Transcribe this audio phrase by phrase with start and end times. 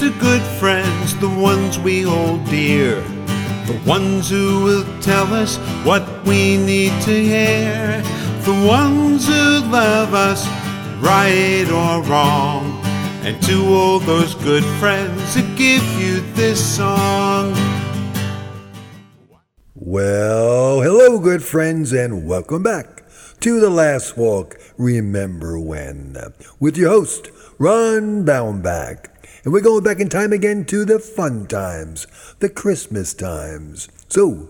[0.00, 3.00] To good friends, the ones we hold dear,
[3.66, 8.02] the ones who will tell us what we need to hear,
[8.42, 10.44] the ones who love us,
[11.00, 12.80] right or wrong,
[13.22, 17.54] and to all those good friends who give you this song.
[19.76, 23.04] Well, hello, good friends, and welcome back
[23.38, 24.58] to The Last Walk.
[24.76, 26.16] Remember When?
[26.58, 29.11] With your host, Ron Baumbach.
[29.44, 32.06] And we're going back in time again to the fun times,
[32.38, 33.88] the Christmas times.
[34.08, 34.48] So,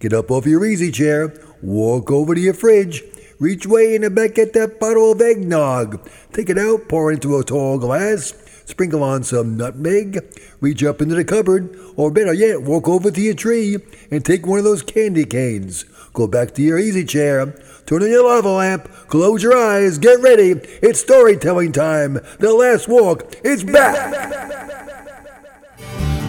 [0.00, 1.32] get up off your easy chair,
[1.62, 3.04] walk over to your fridge,
[3.38, 7.22] reach way in the back, get that bottle of eggnog, take it out, pour it
[7.22, 10.18] into a tall glass, sprinkle on some nutmeg,
[10.60, 13.76] reach up into the cupboard, or better yet, walk over to your tree
[14.10, 15.84] and take one of those candy canes.
[16.14, 17.54] Go back to your easy chair,
[17.86, 20.52] turn on your lava lamp, close your eyes, get ready.
[20.82, 22.20] It's storytelling time.
[22.38, 24.30] The last walk is back.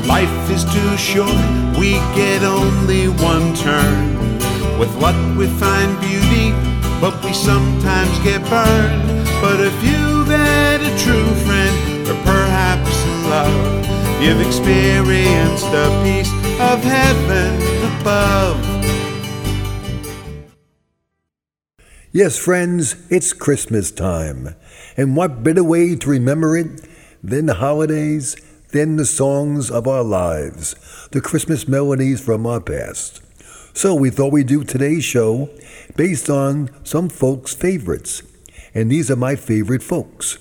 [0.06, 1.34] Life is too short,
[1.78, 4.13] we get only one turn.
[4.78, 6.52] With luck, we find beauty,
[7.00, 9.03] but we sometimes get burned.
[9.40, 16.31] But if you've had a true friend, or perhaps in love, you've experienced the peace
[16.59, 17.56] of heaven
[18.00, 18.59] above.
[22.16, 24.53] Yes, friends, it's Christmas time.
[24.96, 26.88] And what better way to remember it
[27.24, 28.35] than the holidays,
[28.69, 30.75] than the songs of our lives,
[31.12, 33.24] the Christmas melodies from our past.
[33.75, 35.50] So we thought we'd do today's show
[35.96, 38.22] based on some folks' favorites.
[38.75, 40.38] And these are my favorite folks.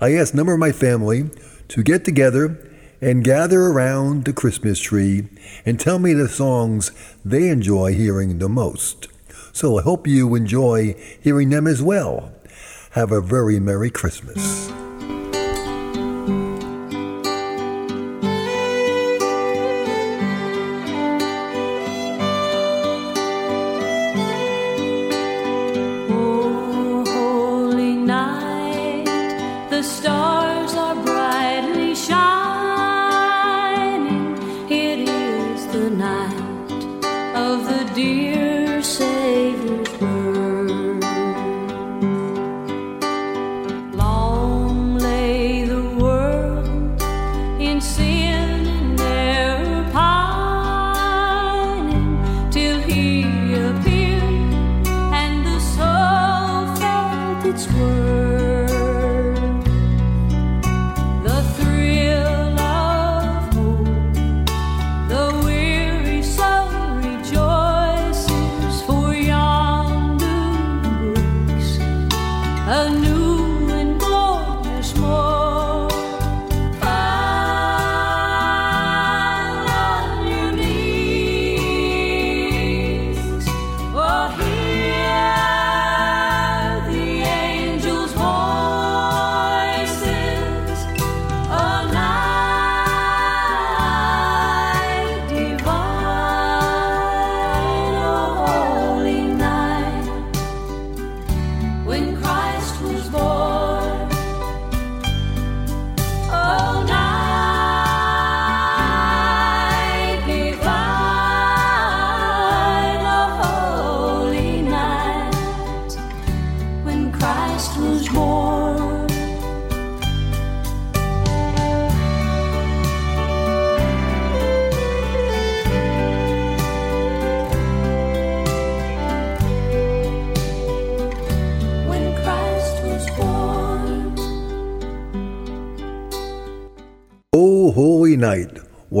[0.00, 1.30] I asked a number of my family
[1.68, 2.58] to get together
[3.00, 5.28] and gather around the Christmas tree
[5.64, 6.90] and tell me the songs
[7.24, 9.13] they enjoy hearing the most.
[9.54, 12.32] So I hope you enjoy hearing them as well.
[12.90, 14.68] Have a very Merry Christmas.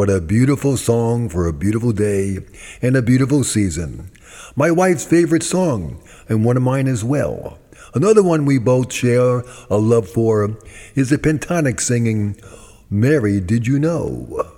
[0.04, 2.40] What a beautiful song for a beautiful day
[2.82, 4.10] and a beautiful season.
[4.54, 7.58] My wife's favorite song, and one of mine as well.
[7.94, 10.58] Another one we both share a love for
[10.94, 12.36] is the Pentonic singing,
[12.90, 14.53] Mary, Did You Know?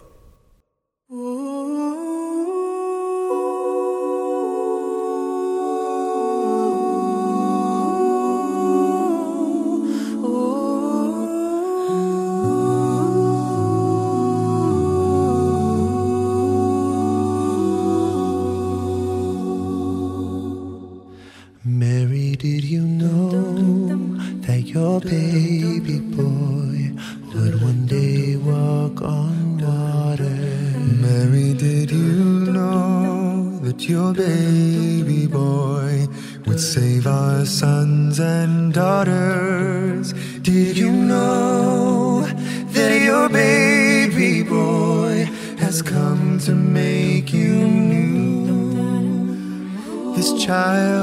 [50.46, 50.95] Child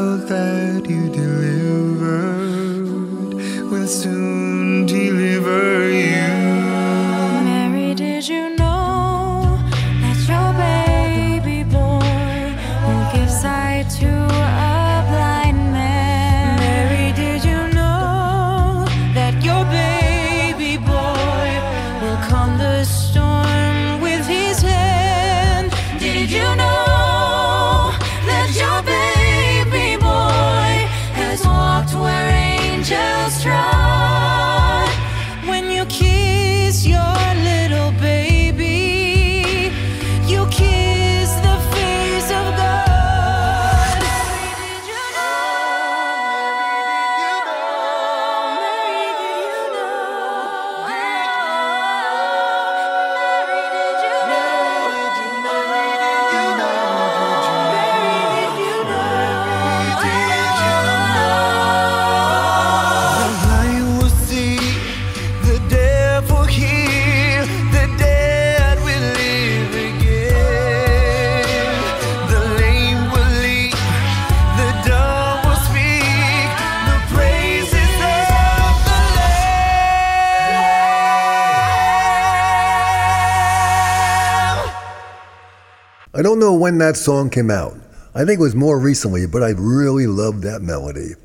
[86.64, 87.74] when that song came out.
[88.16, 91.16] I think it was more recently, but I really loved that melody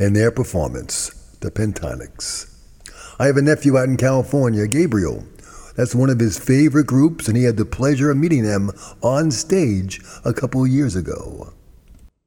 [0.00, 2.52] and their performance, the Pentonics.
[3.16, 5.22] I have a nephew out in California, Gabriel.
[5.76, 9.30] That's one of his favorite groups, and he had the pleasure of meeting them on
[9.30, 11.52] stage a couple of years ago.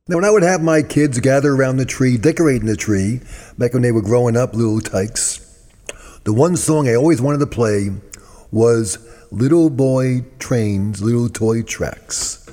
[0.08, 3.20] Now, when I would have my kids gather around the tree, decorating the tree,
[3.58, 5.42] back when they were growing up, little tykes,
[6.24, 7.90] the one song I always wanted to play
[8.52, 9.00] was
[9.36, 12.46] Little Boy Trains, Little Toy Tracks.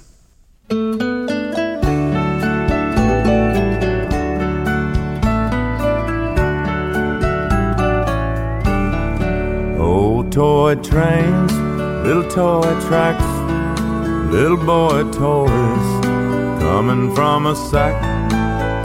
[9.78, 11.52] Old toy trains,
[12.06, 13.28] little toy tracks,
[14.32, 15.50] little boy toys
[16.62, 18.00] coming from a sack,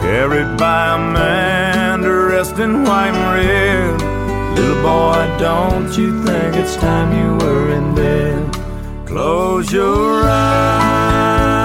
[0.01, 4.14] carried by a man dressed in white and red.
[4.55, 8.53] Little boy, don't you think it's time you were in bed?
[9.05, 11.55] Close your eyes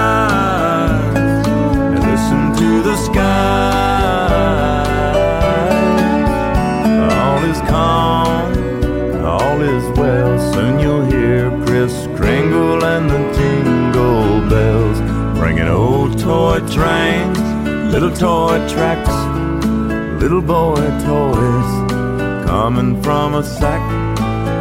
[1.17, 3.21] and listen to the sky.
[7.17, 8.53] All is calm,
[9.25, 10.37] all is well.
[10.53, 14.99] Soon you'll hear Kris Kringle and the jingle bells,
[15.39, 17.39] bringing old toy trains,
[17.93, 19.15] little toy tracks,
[20.21, 21.90] little boy toys,
[22.51, 23.81] coming from a sack,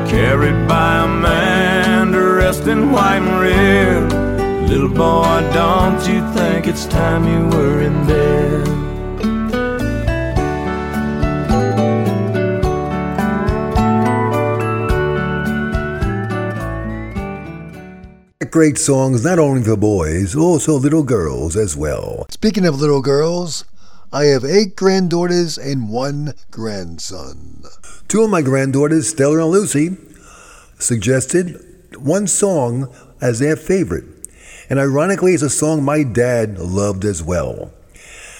[0.08, 4.68] carried by a man dressed in white and red.
[4.68, 8.80] Little boy, don't you think it's time you were in bed?
[18.52, 22.26] Great songs, not only for boys, also little girls as well.
[22.30, 23.64] Speaking of little girls,
[24.12, 27.62] I have eight granddaughters and one grandson.
[28.08, 29.96] Two of my granddaughters, Stella and Lucy,
[30.80, 34.04] suggested one song as their favorite.
[34.68, 37.72] And ironically, it's a song my dad loved as well.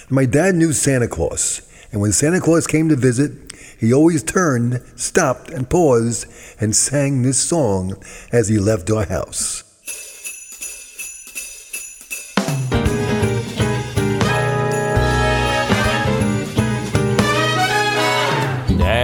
[0.09, 1.62] My dad knew Santa Claus,
[1.93, 3.31] and when Santa Claus came to visit,
[3.79, 6.27] he always turned, stopped, and paused
[6.61, 7.95] and sang this song
[8.33, 9.70] as he left our house.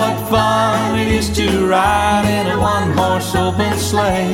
[0.00, 4.32] What fun it is to ride in a one horse open sleigh.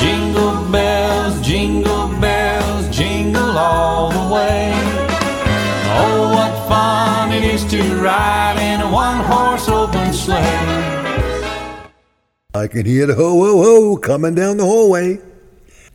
[0.00, 4.72] Jingle bells, jingle bells, jingle all the way.
[5.94, 10.58] Oh, what fun it is to ride in a one horse open sleigh.
[12.52, 15.20] I can hear the ho ho ho coming down the hallway.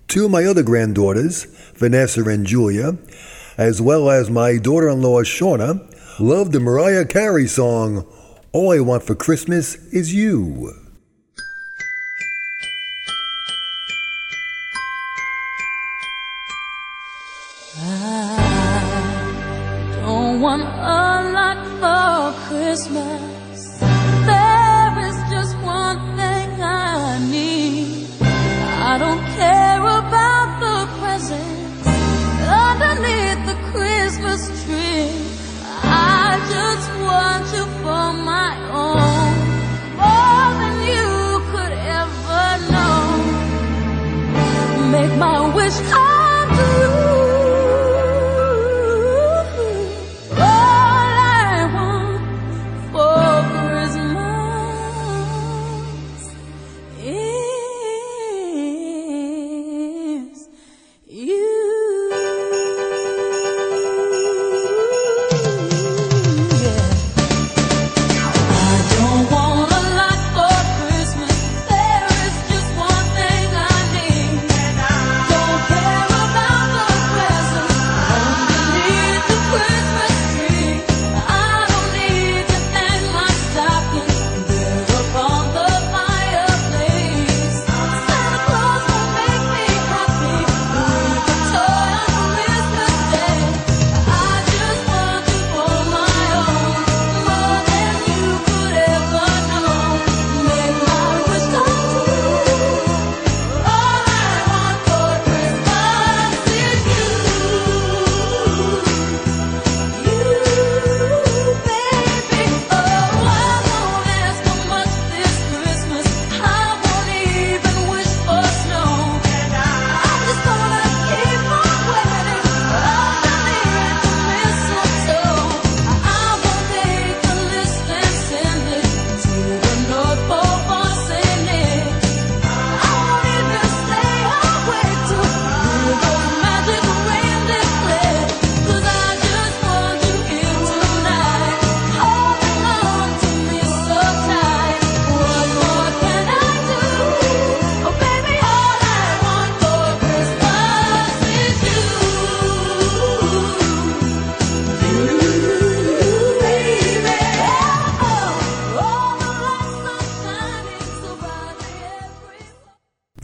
[0.08, 1.44] Two of my other granddaughters,
[1.75, 2.98] Vanessa and Julia,
[3.58, 5.82] as well as my daughter in law, Shauna,
[6.18, 8.08] love the Mariah Carey song,
[8.54, 10.74] All I Want for Christmas Is You.
[17.80, 18.39] I
[20.01, 23.37] don't want a lot for Christmas.
[45.18, 45.80] My wish.
[45.90, 46.07] come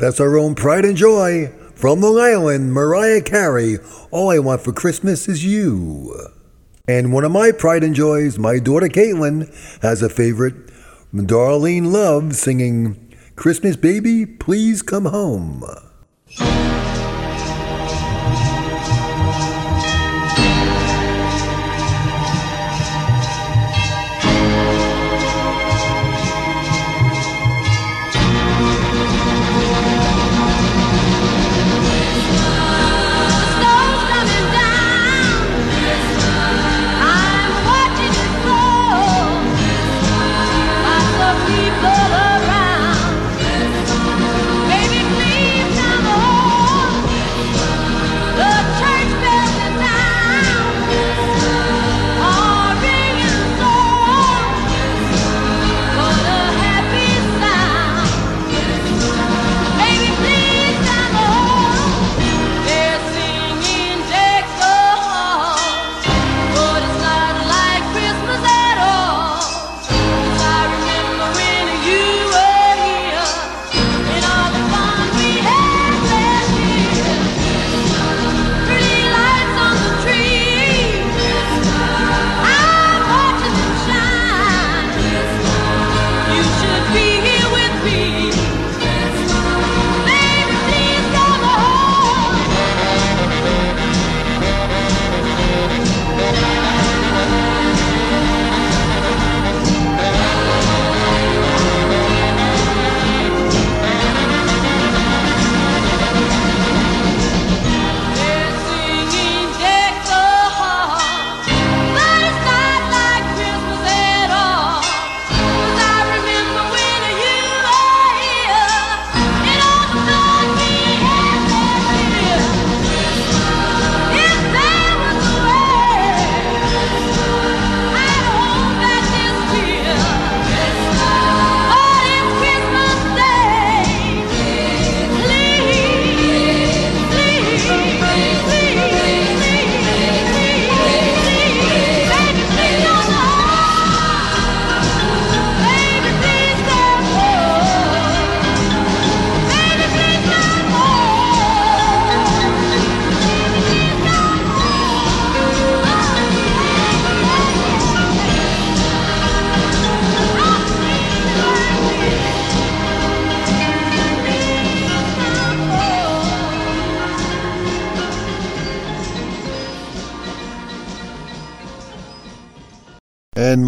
[0.03, 3.77] That's our own pride and joy from Long Island, Mariah Carey.
[4.11, 6.13] All I want for Christmas is you.
[6.85, 9.47] And one of my pride and joys, my daughter Caitlin,
[9.81, 10.55] has a favorite.
[11.15, 15.63] Darlene Love's singing Christmas Baby, Please Come Home.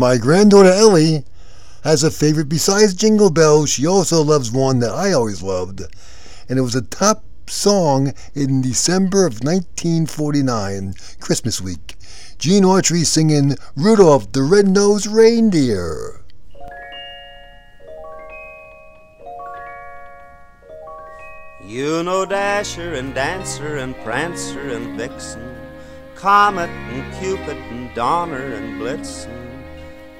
[0.06, 1.26] My granddaughter Ellie
[1.84, 3.72] has a favorite besides Jingle Bells.
[3.72, 5.82] She also loves one that I always loved,
[6.48, 11.96] and it was a top song in December of 1949, Christmas week.
[12.38, 16.22] Gene Autry singing Rudolph the Red-Nosed Reindeer.
[21.66, 25.58] You know Dasher and Dancer and Prancer and Vixen,
[26.14, 29.45] Comet and Cupid and Donner and Blitzen.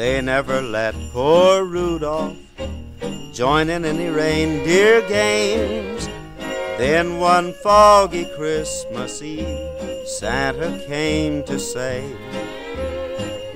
[0.00, 2.34] They never let poor Rudolph
[3.34, 6.08] join in any reindeer games.
[6.78, 9.58] Then one foggy Christmas Eve,
[10.06, 12.10] Santa came to say,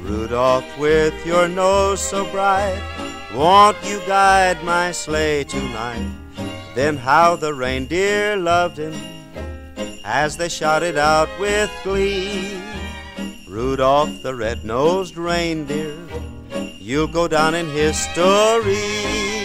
[0.01, 2.79] Rudolph, with your nose so bright,
[3.35, 6.07] won't you guide my sleigh tonight?
[6.75, 8.93] Then how the reindeer loved him
[10.05, 12.55] as they shouted out with glee.
[13.49, 15.97] Rudolph the red-nosed reindeer,
[16.85, 19.44] you'll go down in history.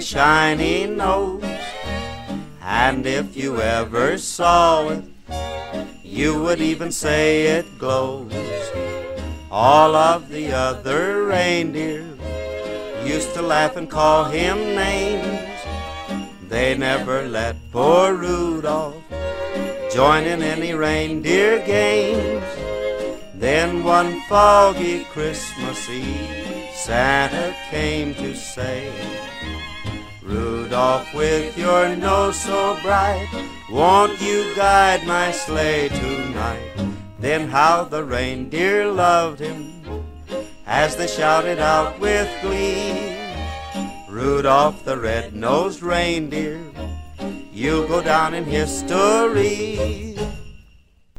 [0.00, 1.42] Shiny nose,
[2.60, 5.04] and if you ever saw it,
[6.02, 8.32] you would even say it glows.
[9.50, 12.06] All of the other reindeer
[13.04, 15.60] used to laugh and call him names.
[16.48, 19.02] They never let poor Rudolph
[19.92, 22.44] join in any reindeer games.
[23.34, 28.90] Then one foggy Christmas Eve, Santa came to say,
[30.26, 33.28] Rudolph, with your nose so bright,
[33.70, 36.72] won't you guide my sleigh tonight?
[37.20, 40.04] Then how the reindeer loved him
[40.66, 43.16] as they shouted out with glee,
[44.08, 46.60] Rudolph the red-nosed reindeer,
[47.52, 50.18] you'll go down in history.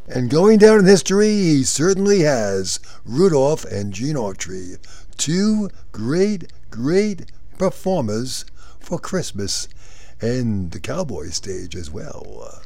[0.05, 4.77] And going down in history, he certainly has Rudolph and Gene Autry,
[5.15, 8.43] two great, great performers
[8.87, 9.67] for Christmas
[10.21, 12.61] and the cowboy stage as well.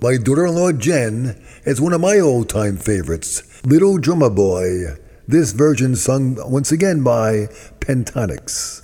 [0.00, 4.96] My daughter in law Jen is one of my old time favorites, Little Drummer Boy.
[5.26, 7.48] This version sung once again by
[7.80, 8.82] Pentatonix.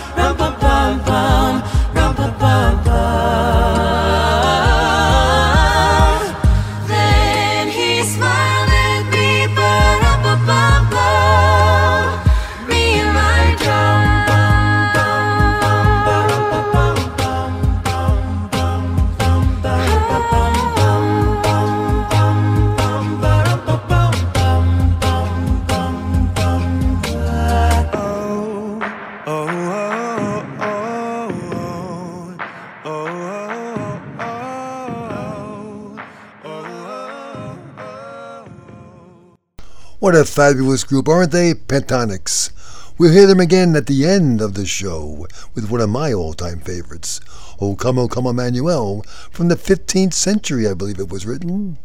[40.24, 41.54] Fabulous group, aren't they?
[41.54, 42.50] Pentatonix.
[42.98, 46.34] We'll hear them again at the end of the show with one of my all
[46.34, 47.20] time favorites,
[47.60, 51.78] O Come, O Come Emmanuel, from the 15th century, I believe it was written.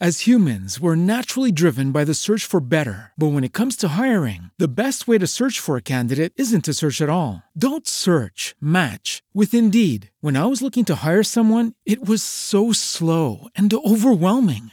[0.00, 3.12] As humans, we're naturally driven by the search for better.
[3.16, 6.64] But when it comes to hiring, the best way to search for a candidate isn't
[6.64, 7.44] to search at all.
[7.56, 10.10] Don't search, match with Indeed.
[10.20, 14.72] When I was looking to hire someone, it was so slow and overwhelming.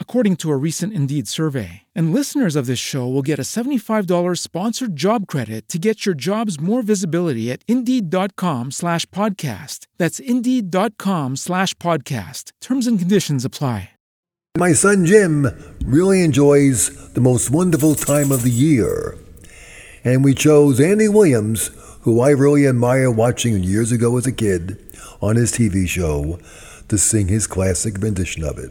[0.00, 1.82] according to a recent Indeed survey.
[1.94, 6.14] And listeners of this show will get a $75 sponsored job credit to get your
[6.14, 9.86] jobs more visibility at Indeed.com slash podcast.
[9.98, 12.52] That's Indeed.com slash podcast.
[12.62, 13.90] Terms and conditions apply.
[14.56, 15.48] My son Jim
[15.84, 19.18] really enjoys the most wonderful time of the year.
[20.02, 21.70] And we chose Andy Williams,
[22.02, 24.78] who I really admire watching years ago as a kid
[25.20, 26.38] on his TV show,
[26.88, 28.70] to sing his classic rendition of it.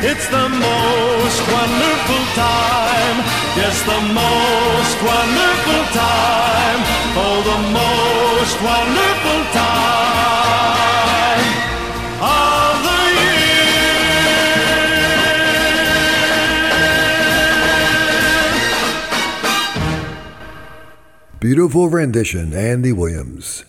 [0.00, 3.18] It's the most wonderful time.
[3.58, 6.80] Yes, the most wonderful time.
[7.18, 11.42] Oh, the most wonderful time
[12.22, 13.58] of the year.
[21.40, 23.64] Beautiful rendition, Andy Williams.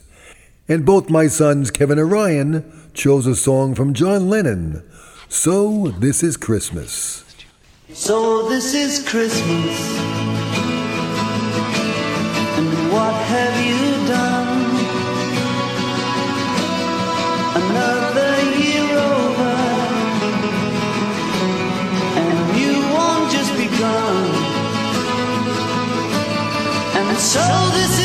[0.67, 2.63] And both my sons, Kevin and Ryan,
[2.93, 4.83] chose a song from John Lennon.
[5.31, 7.23] So this is Christmas.
[7.93, 9.99] So this is Christmas.
[12.57, 14.57] And what have you done?
[17.61, 19.55] Another year over.
[22.17, 24.25] And you won't just begun.
[26.97, 27.45] And so
[27.77, 27.98] this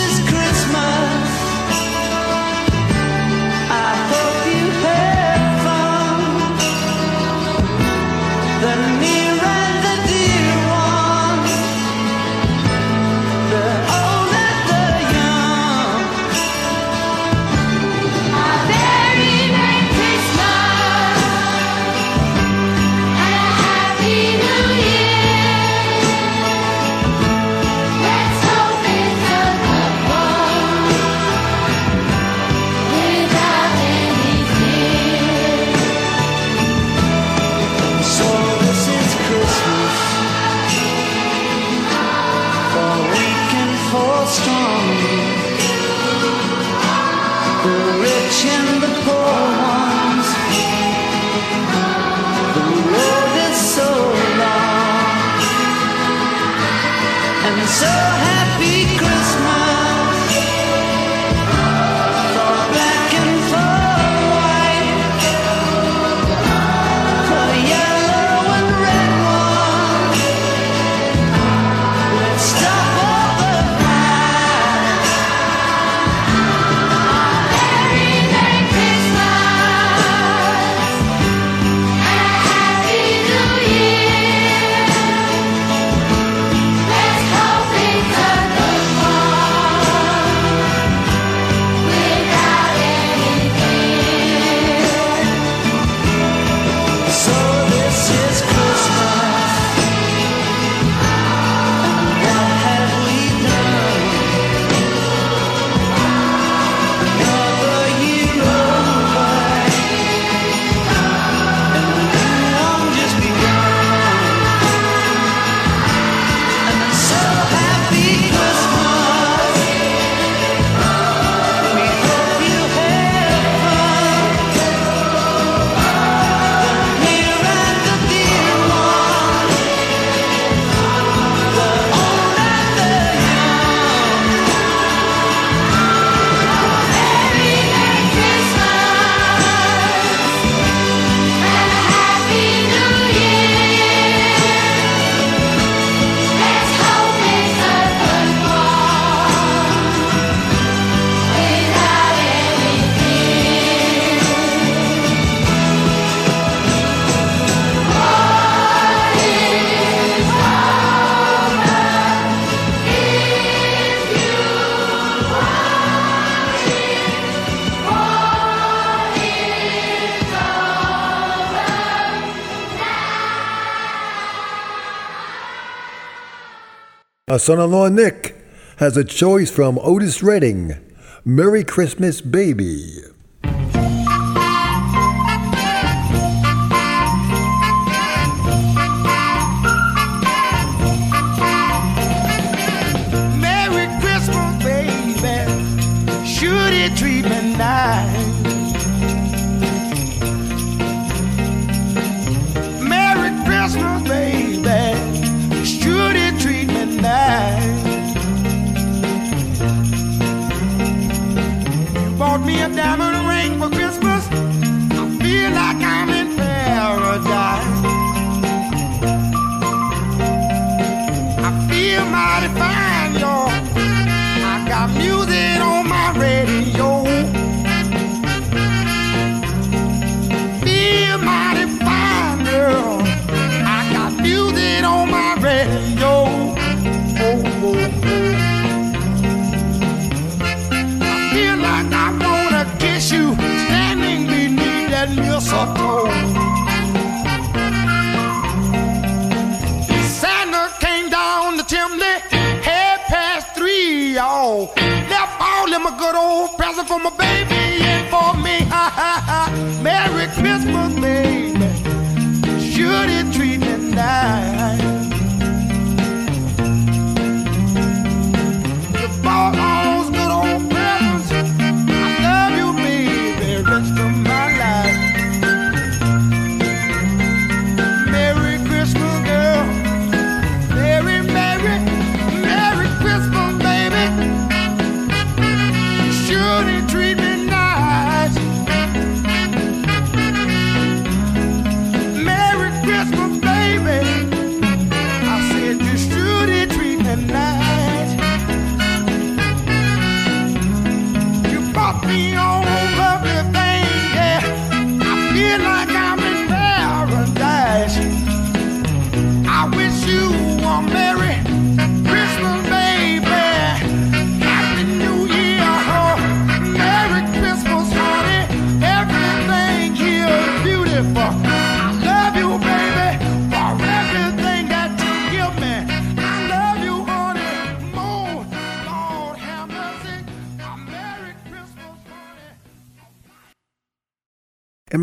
[177.35, 178.37] Our son-in-law Nick
[178.77, 180.77] has a choice from Otis Redding.
[181.25, 183.04] Merry Christmas, baby.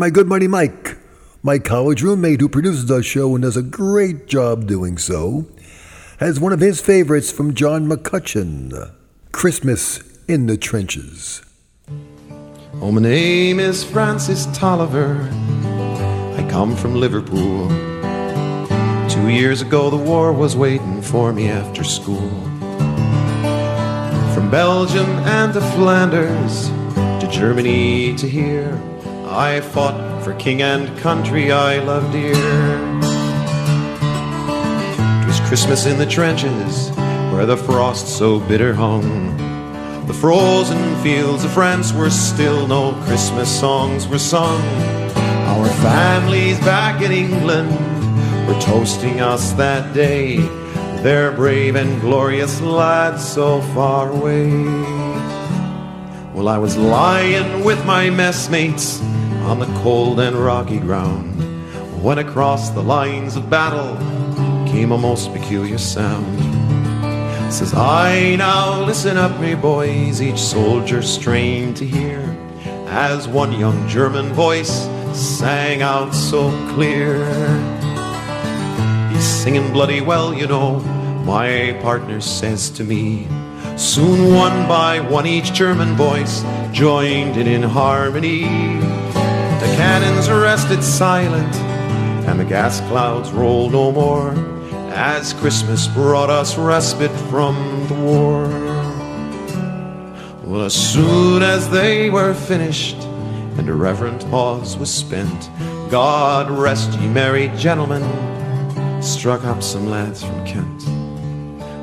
[0.02, 0.98] My good buddy Mike,
[1.44, 5.46] my college roommate who produces our show and does a great job doing so,
[6.18, 8.92] has one of his favorites from John McCutcheon
[9.30, 11.44] Christmas in the Trenches.
[12.80, 15.20] Oh, my name is Francis Tolliver.
[16.36, 17.68] I come from Liverpool.
[19.08, 22.28] Two years ago, the war was waiting for me after school.
[24.34, 26.70] From Belgium and to Flanders,
[27.22, 28.82] to Germany to here,
[29.32, 32.34] I fought for king and country I love dear.
[35.22, 36.90] It was Christmas in the trenches,
[37.32, 39.34] where the frost so bitter hung.
[40.06, 44.60] The frozen fields of France were still, no Christmas songs were sung.
[45.46, 47.70] Our families back in England
[48.46, 50.36] were toasting us that day.
[51.02, 54.62] Their brave and glorious lads so far away.
[56.34, 59.00] Well, I was lying with my messmates
[59.46, 61.40] on the cold and rocky ground
[62.02, 63.96] when across the lines of battle
[64.66, 66.38] came a most peculiar sound.
[67.52, 72.20] Says I now listen up, me boys, each soldier strained to hear
[72.88, 77.24] as one young German voice sang out so clear.
[79.10, 80.80] He's singing bloody well, you know,
[81.24, 83.28] my partner says to me.
[83.76, 88.42] Soon one by one each German voice joined in in harmony.
[89.82, 91.56] Cannons rested silent
[92.28, 94.30] and the gas clouds rolled no more
[94.92, 97.56] as Christmas brought us respite from
[97.88, 98.46] the war.
[100.44, 102.94] Well, as soon as they were finished
[103.58, 105.50] and a reverent pause was spent,
[105.90, 108.04] God rest ye merry gentlemen,
[109.02, 110.84] struck up some lads from Kent.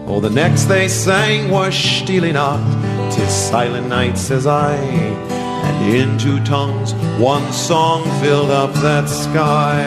[0.08, 5.39] Oh, the next they sang was Stille Nacht, tis silent night, says I.
[5.82, 9.82] In two tongues, one song filled up that sky.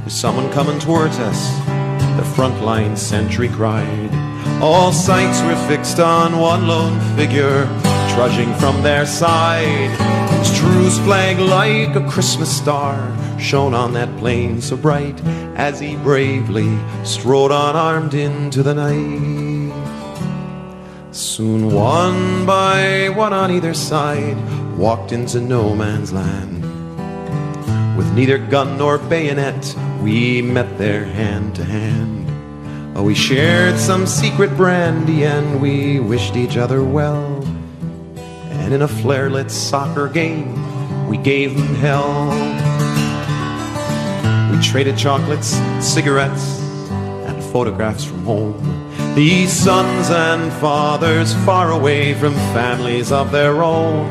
[0.00, 1.56] There's someone coming towards us,
[2.16, 4.10] the front line sentry cried.
[4.60, 7.64] All sights were fixed on one lone figure,
[8.14, 9.90] trudging from their side.
[10.38, 15.18] His truce flag, like a Christmas star, shone on that plain so bright
[15.56, 19.89] as he bravely strode unarmed into the night.
[21.12, 24.36] Soon, one by one on either side,
[24.78, 26.62] walked into no man's land.
[27.96, 32.28] With neither gun nor bayonet, we met there hand to hand.
[32.96, 37.42] Oh, we shared some secret brandy and we wished each other well.
[38.50, 42.28] And in a flare lit soccer game, we gave them hell.
[44.52, 46.60] We traded chocolates, cigarettes,
[47.26, 48.89] and photographs from home.
[49.20, 54.10] These sons and fathers far away from families of their own.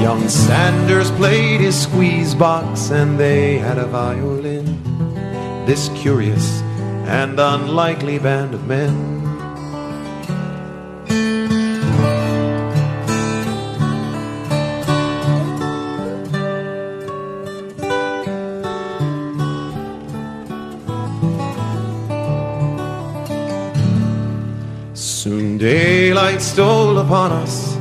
[0.00, 4.64] Young Sanders played his squeeze box and they had a violin.
[5.66, 6.62] This curious
[7.04, 9.19] and unlikely band of men.
[26.50, 27.76] Stole upon us.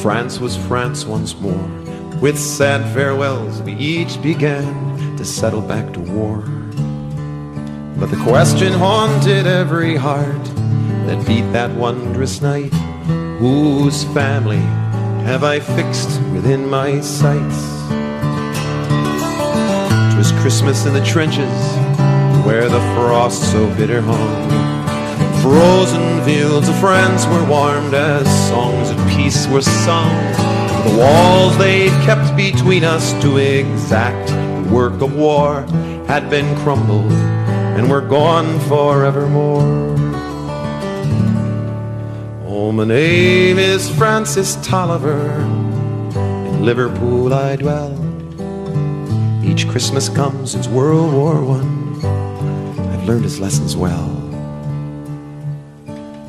[0.00, 1.68] France was France once more.
[2.20, 6.42] With sad farewells, we each began to settle back to war.
[7.98, 10.44] But the question haunted every heart
[11.06, 12.72] that beat that wondrous night
[13.40, 14.64] Whose family
[15.26, 17.60] have I fixed within my sights?
[20.14, 21.58] Twas Christmas in the trenches
[22.46, 24.50] where the frost so bitter hung.
[25.42, 30.14] Frozen fields of France were warmed as songs of peace were sung.
[30.84, 35.62] The walls they'd kept between us to exact the work of war
[36.06, 39.96] had been crumbled and were gone forevermore.
[42.46, 45.30] Oh, my name is Francis Tolliver.
[46.14, 47.96] In Liverpool I dwell.
[49.44, 52.04] Each Christmas comes since World War One.
[52.90, 54.19] I've learned his lessons well.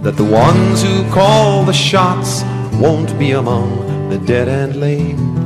[0.02, 2.44] That the ones who call the shots
[2.82, 5.38] won't be among the dead and lame.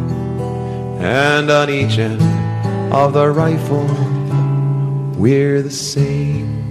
[1.02, 2.22] And on each end
[2.94, 3.86] of the rifle,
[5.18, 6.65] we're the same.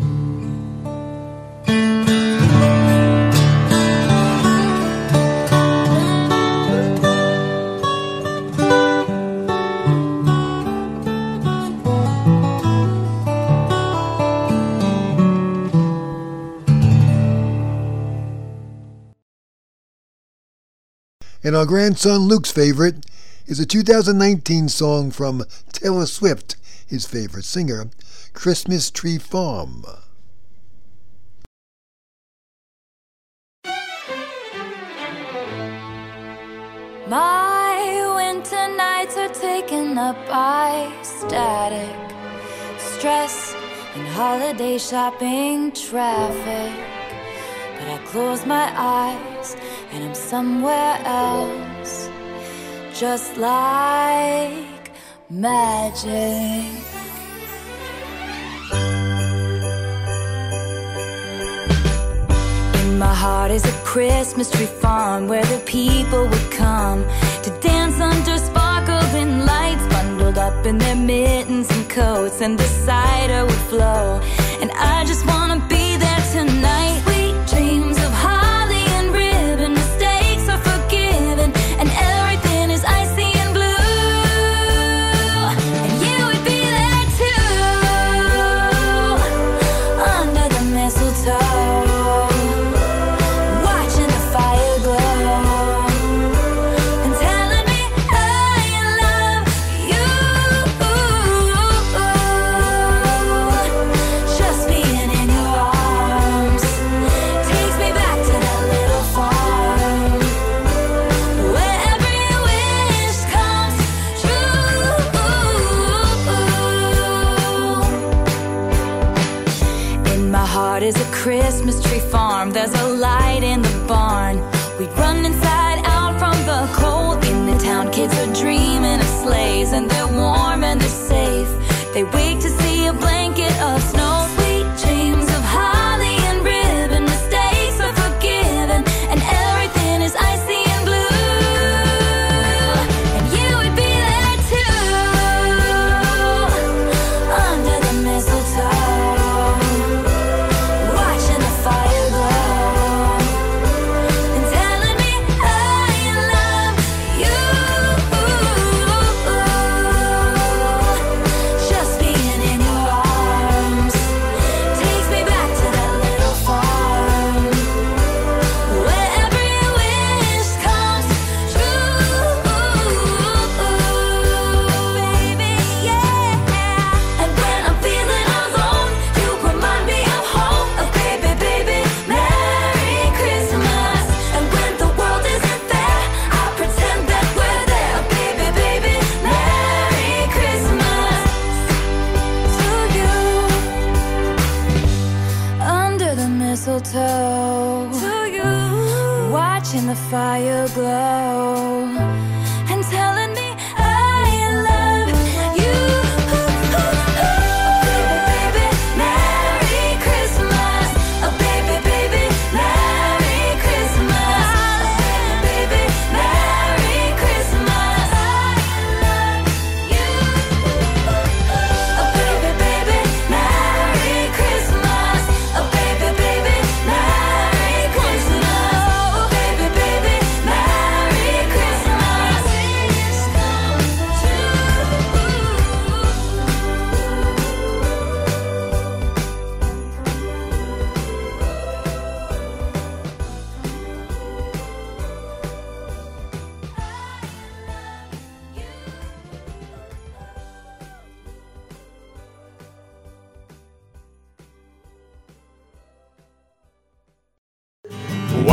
[21.46, 23.04] And our grandson Luke's favorite
[23.46, 27.90] is a 2019 song from Taylor Swift, his favorite singer,
[28.32, 29.84] Christmas Tree Farm.
[37.06, 41.94] My winter nights are taken up by static,
[42.78, 43.54] stress,
[43.94, 46.72] and holiday shopping traffic.
[47.78, 49.56] But I close my eyes
[49.94, 52.10] and I'm somewhere else,
[52.92, 54.90] just like
[55.30, 56.82] magic.
[62.80, 67.04] In my heart is a Christmas tree farm where the people would come
[67.44, 73.44] to dance under sparkling lights, bundled up in their mittens and coats, and the cider
[73.44, 74.20] would flow.
[74.60, 75.73] And I just wanna be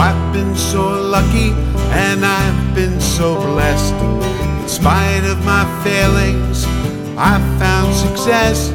[0.01, 1.51] I've been so lucky
[1.93, 3.93] and I've been so blessed.
[3.93, 6.65] In spite of my failings,
[7.15, 8.71] I've found success.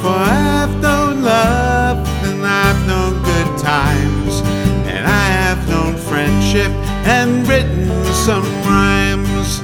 [0.00, 4.40] For I've known love and I've known good times.
[4.88, 6.72] And I have known friendship
[7.04, 7.84] and written
[8.24, 9.60] some rhymes.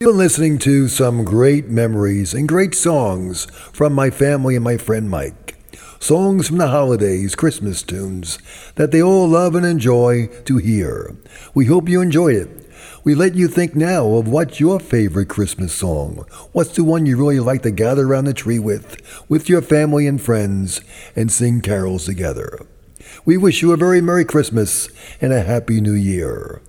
[0.00, 5.08] You're listening to some great memories and great songs from my family and my friend
[5.08, 5.49] Mike.
[6.00, 8.38] Songs from the holidays, Christmas tunes
[8.76, 11.14] that they all love and enjoy to hear.
[11.52, 12.70] We hope you enjoyed it.
[13.04, 16.24] We let you think now of what's your favorite Christmas song.
[16.52, 18.96] What's the one you really like to gather around the tree with,
[19.28, 20.80] with your family and friends,
[21.14, 22.66] and sing carols together.
[23.26, 24.88] We wish you a very Merry Christmas
[25.20, 26.62] and a Happy New Year.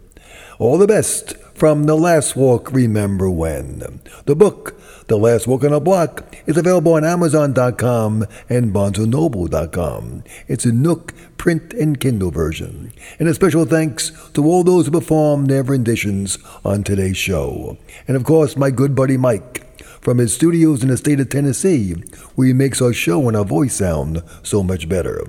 [0.60, 4.02] All the best from The Last Walk Remember When.
[4.26, 10.24] The book, The Last Walk on a Block, is available on Amazon.com and BarnesandNoble.com.
[10.48, 12.92] It's a Nook print and Kindle version.
[13.20, 17.78] And a special thanks to all those who performed their renditions on today's show.
[18.08, 19.68] And of course, my good buddy Mike
[20.02, 21.92] from his studios in the state of Tennessee,
[22.34, 25.24] where he makes our show and our voice sound so much better.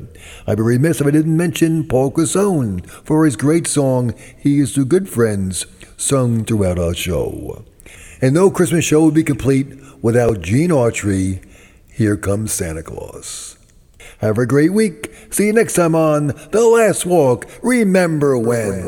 [0.46, 4.86] I'd be remiss if I didn't mention Paul Cusone for his great song, Here's to
[4.86, 5.66] Good Friends,
[6.02, 7.64] sung throughout our show.
[8.20, 9.68] And no Christmas show would be complete
[10.02, 11.44] without Gene Autry,
[11.92, 13.56] Here Comes Santa Claus.
[14.18, 15.12] Have a great week.
[15.30, 17.46] See you next time on The Last Walk.
[17.62, 18.82] Remember when.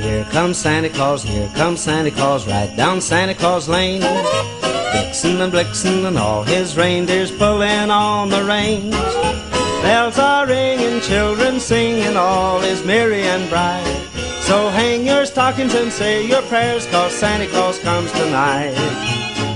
[0.00, 4.02] Here comes Santa Claus, here comes Santa Claus, right down Santa Claus Lane.
[5.20, 8.94] Vixen and Blitzen and all his reindeers pulling on the reins.
[9.82, 13.84] Bells are ringing, children singing, all is merry and bright.
[14.40, 18.72] So hang your stockings and say your prayers, cause Santa Claus comes tonight.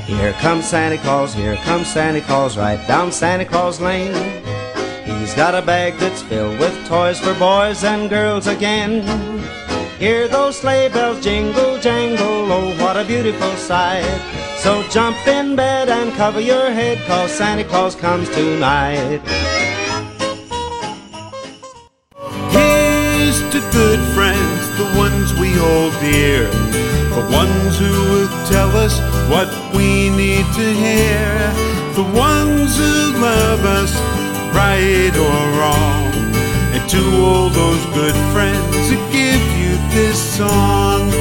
[0.04, 4.12] Here comes Santa Claus, here comes Santa Claus, right down Santa Claus Lane.
[5.06, 9.00] He's got a bag that's filled with toys for boys and girls again.
[9.98, 14.04] Hear those sleigh bells jingle, jangle, oh, what a beautiful sight.
[14.64, 19.20] So jump in bed and cover your head, cause Santa Claus comes tonight.
[22.48, 26.48] Here's to good friends, the ones we hold dear,
[27.12, 28.98] the ones who will tell us
[29.28, 31.52] what we need to hear,
[31.92, 33.92] the ones who love us,
[34.56, 36.08] right or wrong,
[36.72, 41.12] and to all those good friends who give you this song,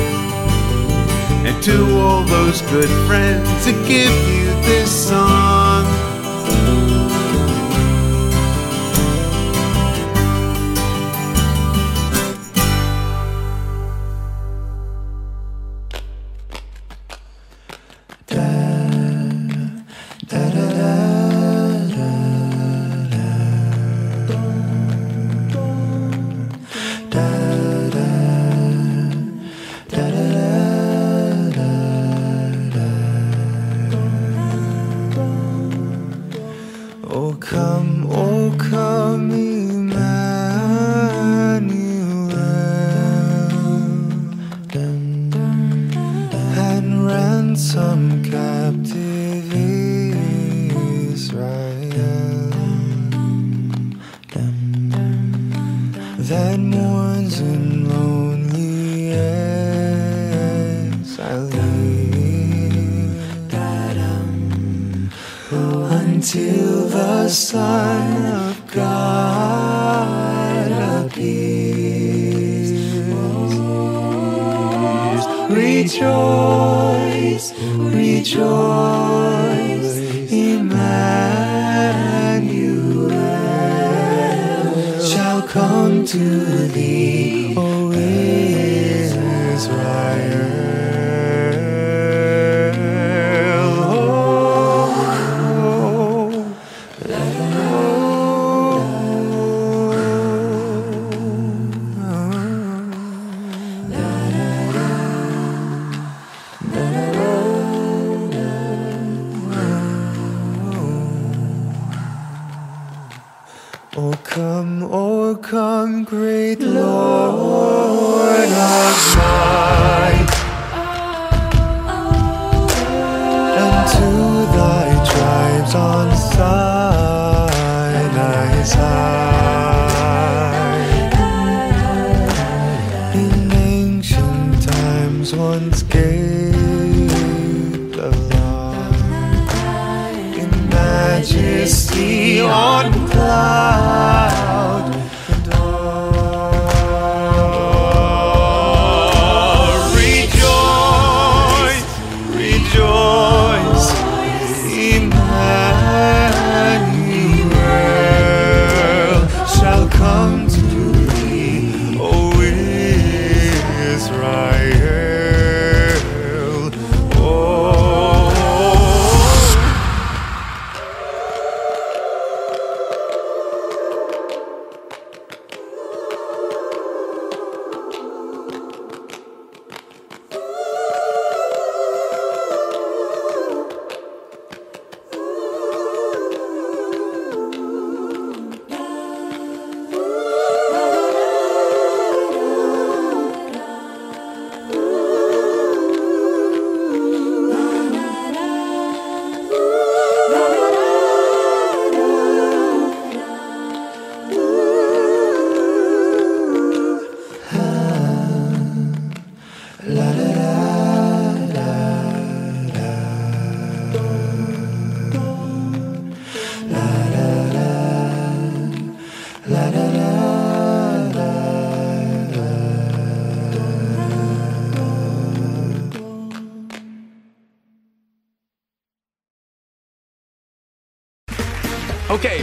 [1.45, 5.85] and to all those good friends who give you this song.